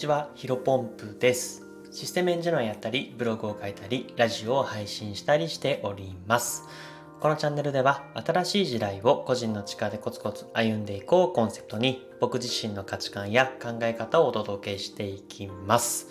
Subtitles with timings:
[0.00, 1.62] ちは、ヒロポンプです。
[1.90, 6.62] システムエンジニアやったり、ブログを書いたり、ラジオを配信したりしております。
[7.20, 16.08] このチャンネルでは、新しい時代を個人の力でコツコツ歩んでいこうコンセプトに、僕自身の価値観や考え方をお届けしていきます。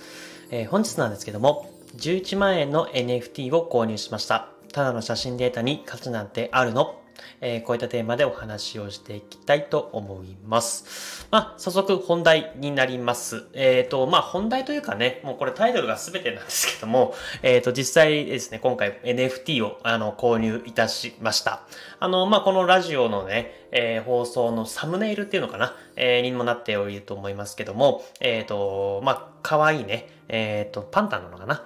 [0.51, 4.49] えー本日なんですけども、11万円の NFT を購入しました。
[4.71, 7.01] ただの写真データに価値なんてあるの？
[7.41, 11.27] えーこういったテーマでお話をしていきたいと思います。
[11.31, 13.47] まあ、早速本題になります。
[13.53, 17.13] えっ、と、まあ、本題というかね、もうこれタイトルが全てなんですけども、
[17.43, 21.61] えっ、と、実際ですね、今回 NFT をあの購入いたしました。
[21.99, 31.63] あの、まあ、このラジオのね、えー放送のサムネイルっていうのかな、えーにもなっておりると思いますけども、えっ、と、まあ、可愛いね、えっ、と、パンタなのかな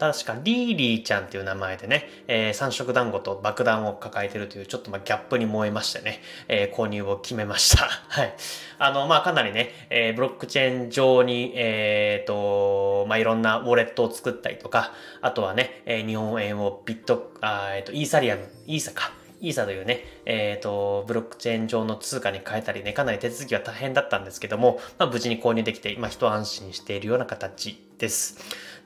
[0.00, 7.84] 確かリーリーちゃんっていう名前でね、えー三色団子と爆弾を抱えてるというちょっとまギャップに燃えましてね、えー購入を決めました。
[8.08, 8.34] はい。
[8.78, 19.19] あの、まあかなりね、えーブロックチェーン上に、えっと、まあいろんなウォレットを作ったりとか、あとはね、え日本円をビット、あえっ、と、イーサリアム、イーサか。
[19.40, 28.38] イーサというね、えっ、と、ブロックチェーン上の通貨に変えたりね、かなり手続きは大変だったんですけども、まあ無事に購入できて、今一安心しているような形です。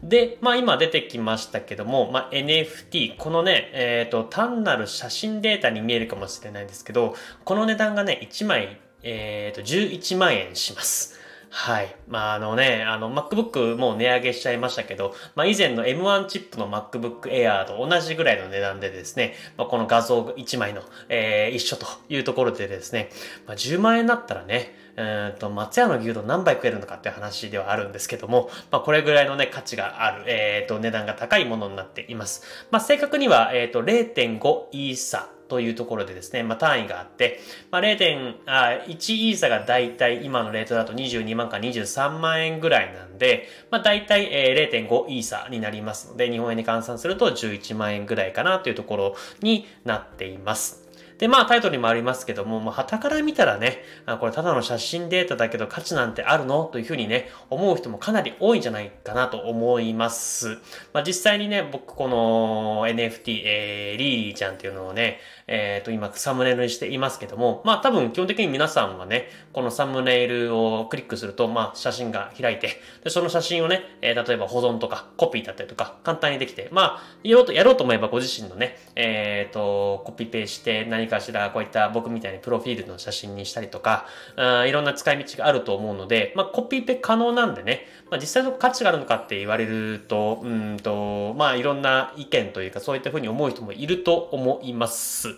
[0.03, 11.24] で、まあ今出てきましたけども、まあ NFT、このね、えっ、と、単なる写真データに見えるかもしれないんですけど、この値段がね、1枚、えっ、と、11万円します。
[11.57, 11.97] はい。
[12.09, 23.09] まああのね、あの MacBook もう値上げしちゃいましたけど、まあ以前の M1 チップの MacBook Air と同じぐらいの値段でですね、まあ、この画像1枚の、えー一緒というところでですね、
[23.47, 32.43] まあ、10万円だったらね、うーと、松屋の牛丼何杯食えるのかっていう話ではあるんですけども、まあ、これぐらいのね、価値がある、えっ、と、値段が高いものになっています。
[32.71, 50.84] まあ、正確には、えっ、と、0.5イーサというところでですね、まあ、単位があって、まあ、0.1イーサがだいたい今のレートだと22万か23万円ぐらいなんで、まあ、だいたい0.5イーサになりますので、日本円に換算すると11万円ぐらいかなというところになっています。
[51.19, 56.65] で、まあタイトルにもありますけども、もう、旗から見たらね、あこれただの写真データだけど価値なんてあるの？
[56.65, 60.59] というふうにね、思う人もかなり多いんじゃないかなと思います。
[60.93, 84.07] まあ実際にね、僕この NFT、えー、リーリーちゃんっていうのをね、えっ、と今サムネイルにしていますけども、まあ多分基本的に皆さんはね、このサムネイルをクリックすると、まあ写真が開いて、でその写真をね、えー例えば保存とかコピーだったりとか簡単にできて、まあやろうと、やろうと思えばご自身のね、えっ、と、コピペして何かしらこういった僕みたいにプロフィールの写真にしたりとか、
[84.37, 95.34] あいろんな使い道があると思うので、まあコピペ可能なんでね、まあ実際の価値があるのかって言われると、うんと、まあいろんな意見というかそういったふうに思う人もいると思います。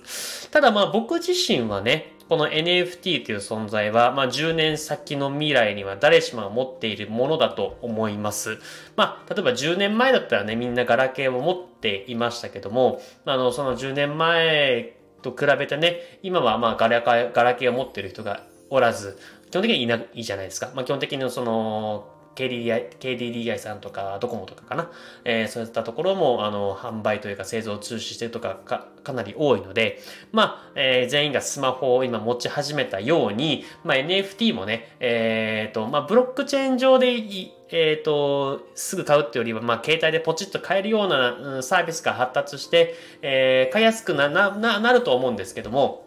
[0.50, 8.58] ただまあ僕自身はね、この NFT という存在は、まあ、10年先の未来には誰しもが持っているものだと思います。
[8.96, 19.18] まあ、例えば10年前だったらね、みんなガラケーを持っていましたけども、あの、その10年前と比べてね、今はまあガラガラケーを持っている人がおらず、
[19.50, 20.72] 基本的にいないじゃないですか。
[20.74, 24.90] まあ、基本的にその、KDDI, さんとかドコモとかかな、
[25.24, 30.00] えーそういったところもあの販売というか製造を中止してるとかかかなり多いので、
[30.32, 46.05] まあ、えー全員がスマホを今持ち始めたように、まあ、NFT もね、えーと、まあ、ブロックチェーン上でいえー、と、すぐ買うってよりは、まあ、携帯でポチッと買えるような、うんサービスが発達して、えー買いやすく、な、な、なると思うんですけども、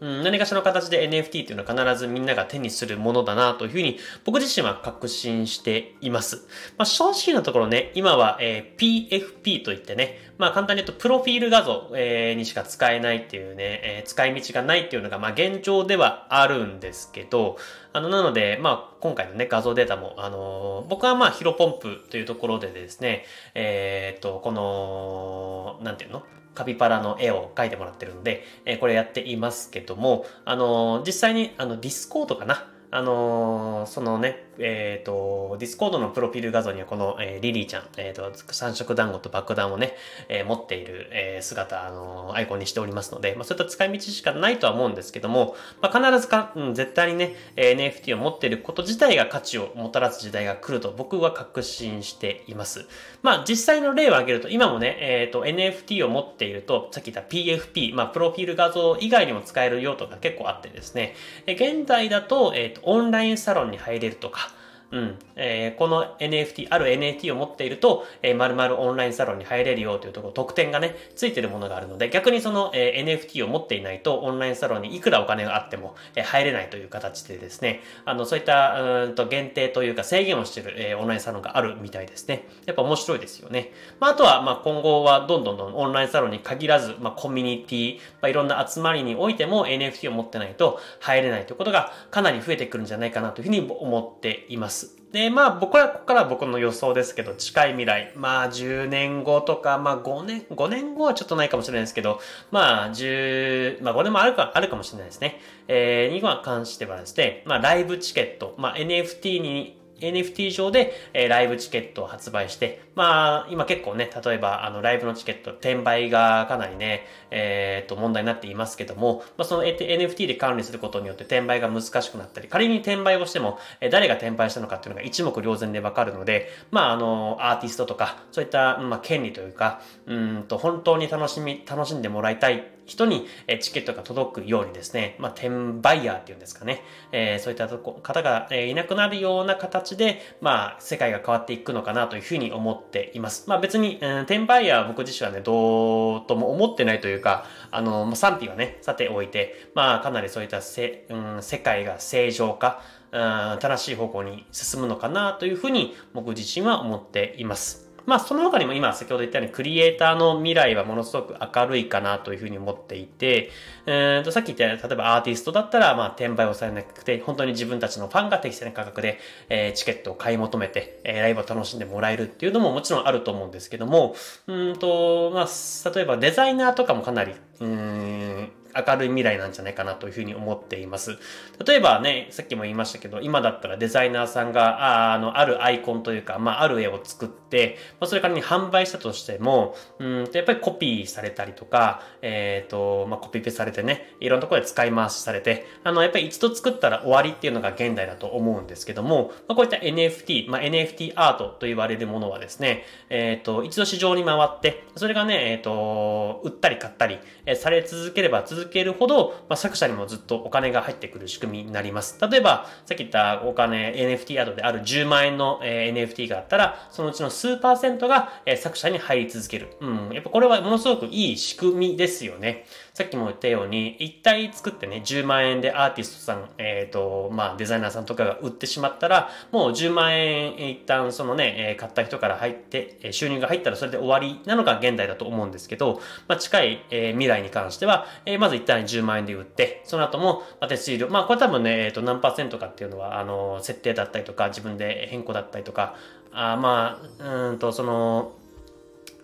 [0.00, 6.46] うん、何かしらの形で NFT っていうのは必ずみんなが手にするものだなというふうに僕自身は確信しています。
[6.76, 17.56] まあ、正直なところね、今は、えー PFP といってね、まあ簡単に言うとプロフィール画像、えーにしか使えないっていうね、えー使い道がないっていうのがまあ現状ではあるんですけど、
[17.94, 23.24] あの、なので、まあ今回のね、画像データも、あのー僕はまあヒロポンプというところでですね、
[23.54, 26.22] えっと、この、なんていうの？
[26.56, 32.72] カピバラの絵を描いてもらってるので、えこれやっていますけども、あの実際に、あの、ディスコードかな？
[32.90, 39.94] あのそのね、えっ、と、ディスコードのプロフィール画像にはこの、えーリリーちゃん、えっ、と、三色団子と爆弾をね、
[40.28, 52.86] え持っている、え姿、あのアイコンにしておりますので、まあ、そういった使い道しかないとは思うんですけども、まあ、必ずか、うん、絶対にね、NFT を持っていること自体が価値をもたらす時代が来ると僕は確信しています。
[53.22, 61.14] まあ、実際の例を挙げると、今もね、えっ、と、NFT を持っていると、さっき言った PFP、まあ、プロフィール画像以外にも使える用途が結構あってですね、
[61.46, 64.45] 現在だと、えっ、と、オンラインサロンに入れるとか、
[64.92, 65.18] うん。
[65.34, 82.46] えー、この NFT、ある NFT を持っていると、えー、〇〇オンラインサロンに入れるよというところ、特典がね、ついてるものがあるので、逆にその、えー、NFT を持っていないと、オンラインサロンにいくらお金があっても、えー、入れないという形でですね、あの、そういった、うんと、限定というか制限をしている、えー、オンラインサロンがあるみたいですね。
[82.64, 83.72] やっぱ面白いですよね。
[83.98, 94.75] まあ、あとは、まあ、今後はどんどんどんオンラインサロンに限らず、まあ、コミュニティ、まあ、いろんな集まりにおいても NFT を持ってないと入れないということがかなり増えてくるんじゃないかなというふうに思っています。
[95.12, 102.20] で、まあ僕は、ここから僕の予想ですけど、近い未来、まあ10年後とか、まあ5年、5年後はちょっとないかもしれないですけど、
[102.50, 105.40] まあ10、まあ5年もあるか、あるかもしれないですね。
[105.68, 133.26] えー、に関してはですね、まあライブチケット、まあ NFT に NFT 上で、え、ライブチケットを発売して、まあ、今結構ね、例えば、あの、ライブのチケット、転売がかなりね、えー、っと、問題になっていますけども、まあ、その NFT で管理することによって転売が難しくなったり、仮に転売をしても、え、誰が転売したのかっていうのが一目瞭然でわかるので、まあ、あの、アーティストとか、そういった、まあ、権利というか、うんと、本当に楽しみ、楽しんでもらいたい人に、
[133.60, 135.50] チケットが届くようにですね、まあ、転
[135.80, 143.44] 売ヤーっていうんですかね、えー、そういった方が、いなくなるような形で、まあ、世界が変わっていくのかなというふうに思っています。
[143.48, 152.80] まあ、別に、うん、転売ヤーは僕自身はね、どうとも思ってないというか、あの、賛否はね、さておいて、まあ、かなりそういったせ、うん、世界が正常化、
[153.12, 157.85] うん、正しい方向に進むのかなというふうに僕自身は思っています。
[158.06, 163.50] まあ、その他にも今先ほど言ったようにクリエイターの未来はものすごく明るいかなというふうに思っていて、
[163.86, 169.18] えー、とさっき言ったように、例えばアーティストだったら、まあ、転売をされなくて、本当に自分たちのファンが適正な価格で、
[169.48, 174.14] えー、チケットを買い求めて、えー、ライブを楽しんでもらえるっていうのももちろんあると思うんですけども、
[174.46, 178.50] うんと、まあ、例えばデザイナーとかもかなり、うん、
[178.86, 181.18] 明るい未来なんじゃないかなというふうに思っています。
[181.66, 212.18] 例えばね、さっきも言いましたけど、今だったらデザイナーさんが、ああの、あるアイコンというか、まあ、ある絵を作って、まあ、それからに販売したとしても、うんと、やっぱりコピーされたりとか、えっ、ー、と、まあ、コピペされてね、いろんなところで使い回しされて、あの、やっぱり一度作ったら終わりっていうのが現代だと思うんですけども、まあ、こういった NFT、まあ、NFT アートと言われるものはですね、えっ、ー、と、一度市場に回って、それがね、えっ、ー、と、売ったり買ったり、えされ続ければ続けるほど、まあ、作者にもずっとお金が入ってくる仕組みになります。
[212.20, 219.68] 例えば、さっき言ったお金、NFT アートである10万円の、え NFT があったら、そのうちの数パーセントが、え作者に入り続ける。
[219.80, 220.10] うん。
[220.12, 222.64] やっぱこれはものすごくいい仕組みですよね。
[222.96, 238.06] さっきも言ったように、一体作ってね、10万円でアーティストさん、えっ、ー、と、まあ、デザイナーさんとかが売ってしまったら、もう10万円一旦そのね、買った人から入って、収入が入ったらそれで終わりなのが現代だと思うんですけど、まあ、近い、未来に関しては、
[238.38, 245.96] まず一旦10万円で売って、その後も、ま手数料、まあ、これ多分ね、えっ、ー、と、何パーセントかっていうのは、あの、設定だったりとか、自分で変更だったりとか、
[246.32, 248.32] あまあ、うんと、その、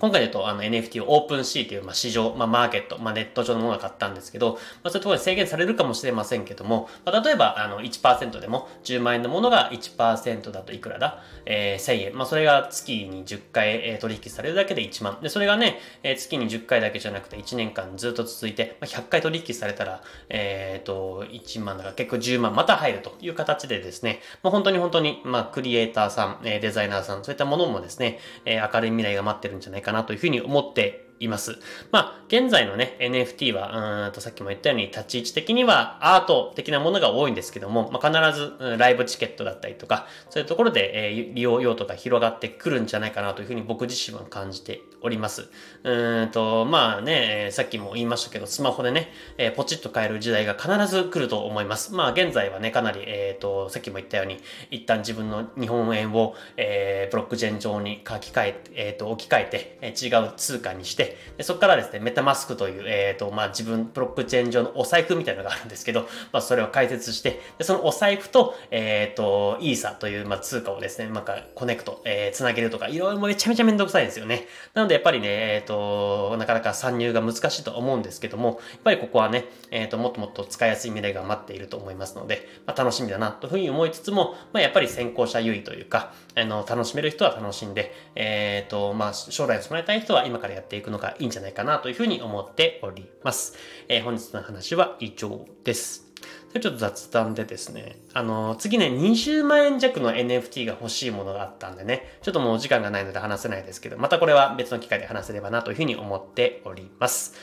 [0.02, 12.18] 今回で言うとあの NFT をオープンシーという、まあ、市場、まあ、マーケット、まあ、ネット上のものが買ったんですけど、まあ、そういうところで制限されるかもしれませんけども、まあ、例えばあの1%でも10万円のものが1%だといくらだ、えー、1000円。
[12.18, 15.20] まあ、それが月に10回、取引されるだけで1万。
[15.22, 31.58] で、それがね、えー、月に10回だけじゃなくて1年間ずっと続いて、まあ、100回取引されたら、えっ、ー、と、1万だから結構10万また入るという形でですね、まあ、本当に本当に、まあ、クリエイターさん、デザイナーさん、そういったものもですね、えー、明るい未来が待ってるんじゃないかななというふうに思っています。
[31.90, 45.48] まあ、現在のね、NFT は、うんとさっきも言ったように立ち位置的にはアート的なものが多いんですけども、まあ、必ず、うん、ライブチケットだったりとか、そういうところで、えー、利用用途が広がってくるんじゃないかなというふうに僕自身は感じております。
[45.84, 51.92] うんと、まあね、さっきも言いましたけど、スマホでね、えー、ポチッと買える時代が必ず来ると思います。
[51.94, 74.46] まあ、現在はね、かなり、えっ、ー、と、さっきも言ったように、一旦自分の日本円を、えー、ブロックチェーン上に書き換え、えっ、と、置き換えて、え違う通貨にして、でそこからですね、メタマスクという、えっ、ー、と、まあ、自分、ブロックチェーン上のお財布みたいなのがあるんですけど、 まあ、それを解説して、でそのお財布と、えっ、ー、と、イーサという、まあ、通貨をですね、なんか、コネクト、えー、つなげるとか、いろいろめちゃめちゃめんどくさいですよね。
[74.74, 93.56] なので、やっぱりね、えっ、ー、と、なかなか参入が難しいと思うんですけども、やっぱりここはね、えっ、と、もっともっと使いやすい未来が待っていると思いますので、まあ、楽しみだな、というふうに思いつつも、まあ、やっぱり先行者優位というか、あの、楽しめる人は楽しんで、えっ、と、まあ、将来を備えたい人は今からやっていくのがいいんじゃないかなというふうに思っております。
[93.88, 96.12] えー、本日の話は以上です。
[96.48, 107.34] それちょっと雑談でですね、あの、次ね、20万円弱の NFT が欲しいものがあったんでね、ちょっともうお時間がないので話せないですけど、またこれは別の機会で話せればなというふうに思っております。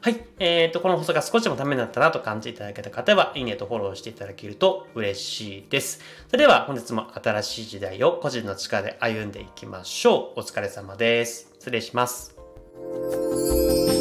[0.00, 0.24] はい。
[0.38, 6.00] えっ、ー、と、この放送が少しでもためになったなと感じていただけた方は、いいねとフォローしていただけると嬉しいです。
[6.28, 10.40] それでは本日も新しい時代を個人の力で歩んでいきましょう。
[10.40, 11.50] お疲れ様です。
[11.58, 12.37] 失礼します。
[12.80, 13.97] Música